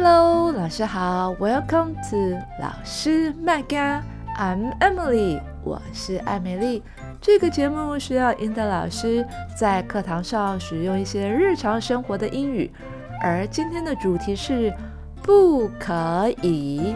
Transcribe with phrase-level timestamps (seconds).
[0.00, 4.00] Hello，老师好，Welcome to 老师麦嘎
[4.38, 6.84] ，I'm Emily，我是艾美丽。
[7.20, 9.26] 这个节目需要引导老师
[9.58, 12.70] 在课堂上使用一些日常生活的英语，
[13.20, 14.72] 而今天的主题是
[15.20, 16.94] 不可以。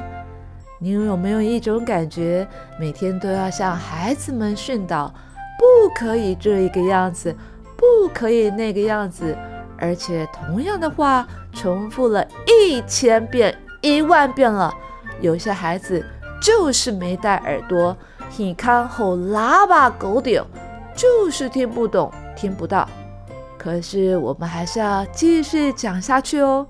[0.79, 2.47] 你有没有一种感觉，
[2.79, 5.13] 每天都要向孩子们训导，
[5.59, 7.35] 不可以这一个样子，
[7.77, 9.37] 不可以那个样子？
[9.83, 14.73] 而且同样的话重复了一千遍、一万遍了，
[15.21, 16.07] 有些孩子
[16.41, 17.97] 就是没带耳朵，
[18.37, 20.47] 你看吼喇叭狗屌，
[20.95, 22.89] 就是听不懂、听不到。
[23.59, 26.69] 可是我们还是要继续讲下去哦。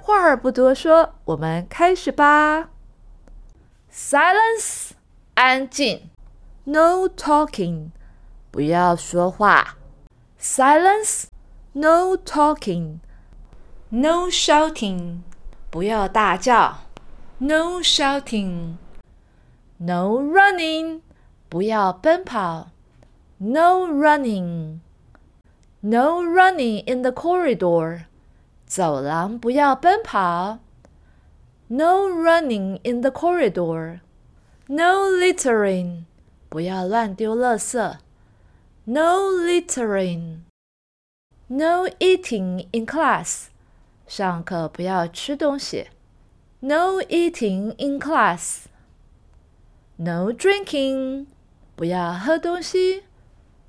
[0.00, 2.68] 话儿不多说，我们开始吧。
[3.92, 4.90] Silence，
[5.34, 6.08] 安静。
[6.64, 7.88] No talking，
[8.52, 9.76] 不要说话。
[10.40, 11.33] Silence。
[11.73, 12.99] No talking,
[13.89, 15.19] no shouting，
[15.69, 16.79] 不要大叫。
[17.37, 18.77] No shouting,
[19.77, 21.01] no running，
[21.47, 22.71] 不要奔跑。
[23.37, 24.79] No running,
[25.79, 28.05] no running in the corridor，
[28.65, 30.59] 走廊不要奔跑。
[31.67, 34.01] No running in the corridor,
[34.67, 36.03] no littering，
[36.49, 37.97] 不要乱丢垃圾。
[38.83, 40.42] No littering。
[41.51, 43.47] No eating in class，
[44.05, 45.89] 上课不要吃东西。
[46.59, 51.25] No eating in class。No drinking，
[51.75, 53.05] 不要喝东西。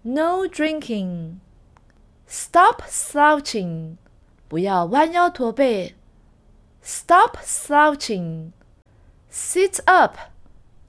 [0.02, 3.96] No drinking。Stop slouching，
[4.46, 5.94] 不要弯腰驼背。
[6.82, 10.18] Stop slouching。Sit up，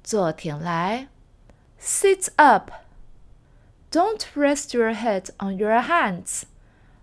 [0.04, 1.08] 坐挺来。
[1.80, 6.44] Sit up。Don't rest your head on your hands。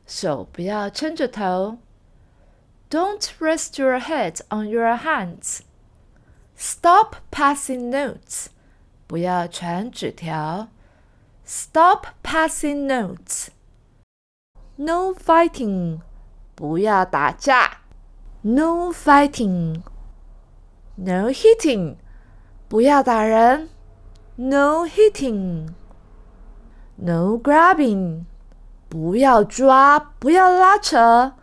[0.06, 1.78] 手不要撑着头。
[2.90, 5.60] Don't rest your head on your hands.
[6.56, 8.46] Stop passing notes.
[9.06, 10.68] 不要传纸条。
[11.44, 13.48] Stop passing notes.
[14.76, 16.00] No fighting.
[16.54, 17.78] 不要打架。
[18.42, 19.82] No fighting.
[20.96, 21.96] No hitting.
[22.68, 23.68] 不要打人。
[24.36, 25.68] No hitting.
[26.96, 28.24] No grabbing.
[28.93, 31.33] 不要抓，不要拉扯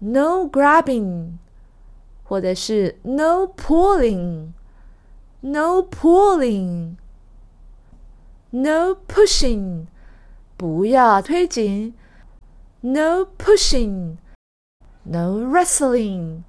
[0.00, 1.38] ，no grabbing，
[2.22, 4.52] 或者是 no pulling，no
[5.80, 6.98] pulling，no
[9.08, 9.86] pushing，
[10.58, 11.94] 不要推紧
[12.82, 14.18] ，no pushing，no
[15.40, 16.42] wrestling，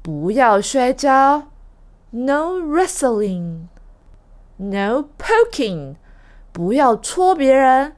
[0.00, 1.48] 不要摔跤
[2.12, 3.68] ，no wrestling，no
[5.18, 5.96] poking，
[6.50, 7.94] 不要戳别人。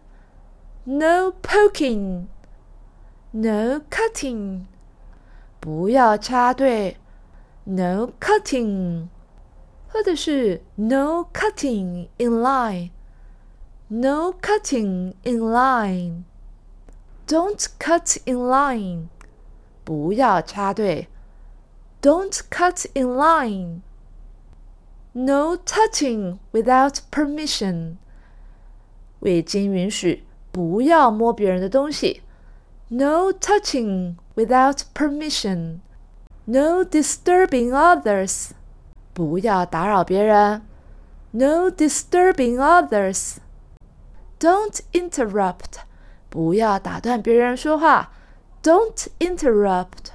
[0.86, 2.28] No poking,
[3.32, 4.62] no cutting，
[5.60, 6.96] 不要插队。
[7.66, 9.10] No cutting，
[9.90, 19.08] 或者是 No cutting in line。No cutting in line。Don't cut in line，
[19.84, 21.10] 不要插队。
[22.02, 27.98] Don't cut in line。No touching without permission，
[29.20, 30.24] 未经允许。
[30.53, 32.23] 不要摸别人的东西。
[32.89, 35.79] No touching without permission.
[36.45, 38.51] No disturbing others.
[39.15, 40.63] 不要打扰别人。
[41.31, 43.39] No disturbing others.
[44.39, 45.81] Don't interrupt.
[46.29, 48.13] 不要打断别人说话。
[48.63, 50.13] Don't interrupt.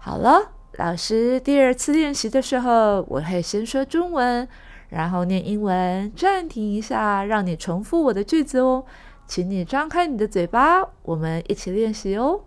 [0.00, 4.48] 好了，老师第二次练习的时候，我会先说中文。
[4.88, 8.84] 然后念英文，暂停一下，让你重复我的句子哦。
[9.26, 12.44] 请你张开你的嘴巴，我们一起练习哦。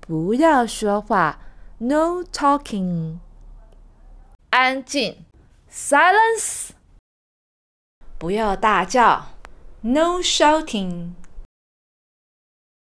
[0.00, 1.38] 不要说话
[1.78, 3.18] ，No talking。
[4.48, 5.24] 安静
[5.70, 6.70] ，Silence。
[8.18, 9.26] 不要大叫
[9.82, 11.12] ，No shouting。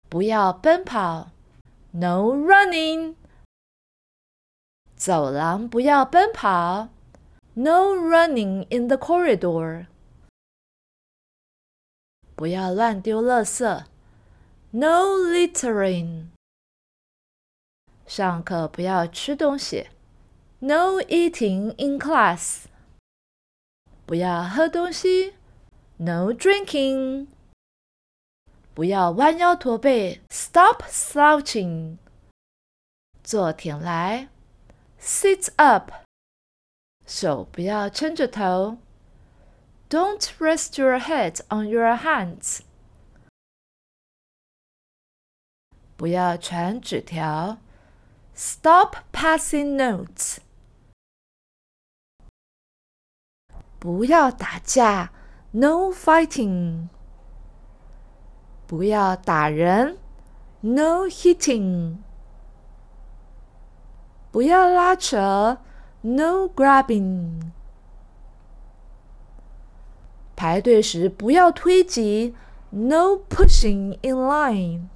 [0.08, 1.30] 不要奔跑
[1.92, 3.14] ，No running。
[4.96, 6.88] 走廊不要奔跑。
[7.55, 9.87] No running in the corridor.
[12.35, 13.85] 不要乱丢垃圾。
[14.71, 16.27] No littering.
[18.05, 19.89] 上课不要吃东西。
[20.59, 22.65] No eating in class.
[24.05, 25.33] 不要喝东西。
[25.97, 27.27] No drinking.
[28.75, 30.21] 不要弯腰驼背。
[30.29, 31.97] Stop slouching.
[33.23, 34.29] 坐挺来。
[35.01, 35.91] Sit up.
[37.05, 38.77] 手不要撑着头。
[39.89, 42.59] Don't rest your head on your hands。
[45.95, 47.57] 不要传纸条。
[48.35, 50.37] Stop passing notes.
[53.79, 55.11] 不要打架，
[55.51, 56.89] No fighting。
[58.67, 59.97] 不要打人，
[60.59, 61.97] No hitting。
[64.29, 65.59] 不要拉扯
[66.01, 67.51] ，No grabbing。
[70.35, 72.35] 排队时不要推挤，
[72.69, 74.87] No pushing in line。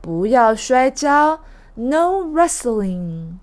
[0.00, 1.40] 不要摔跤，
[1.74, 3.34] No wrestling。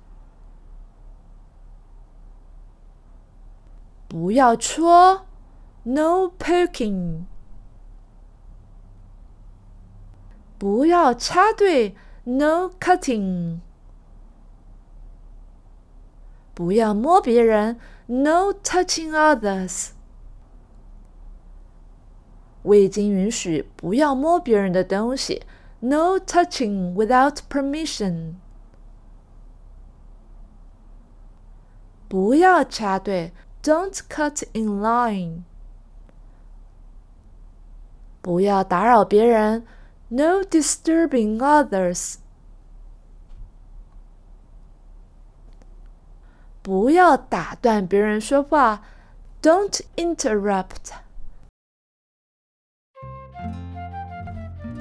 [4.08, 5.28] 不要戳，
[5.84, 7.26] No poking。
[10.58, 13.60] 不要插队，No cutting。
[16.54, 19.90] 不要摸别人，No touching others。
[22.64, 25.44] 我已经允许不要摸别人的东西，
[25.80, 28.34] No touching without permission。
[32.08, 33.32] 不要插队。
[33.62, 35.44] Don't cut in line.
[38.22, 39.66] 不要打扰别人。
[40.08, 42.16] No disturbing others.
[46.65, 48.81] 不要打断别人说话。
[49.43, 50.95] Don't interrupt.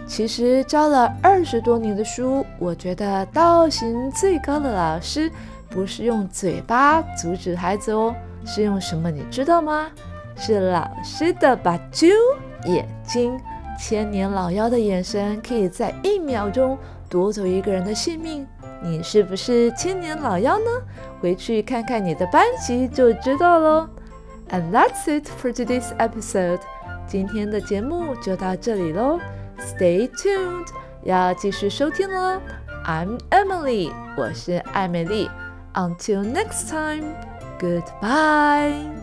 [0.08, 5.30] 其实教了二十多年的书，我觉得道行最高的老师
[5.70, 8.16] 不是用嘴巴阻止孩子哦。
[8.46, 9.12] 是用什么？
[9.12, 9.92] 你知道吗？
[10.38, 12.08] 是老师的把揪
[12.64, 13.38] 眼睛，
[13.78, 16.78] 千年老妖的眼神可以在一秒钟
[17.10, 18.48] 夺走一个人的性命。
[18.84, 20.66] 你是不是千年老妖呢？
[21.22, 23.88] 回去看看你的班级就知道喽。
[24.50, 26.60] And that's it for today's episode。
[27.08, 29.20] 今天的节目就到这里喽。
[29.60, 30.68] Stay tuned，
[31.04, 32.42] 要继续收听喽。
[32.86, 35.30] I'm Emily，我是艾美丽。
[35.74, 37.16] Until next time。
[37.60, 39.03] Goodbye.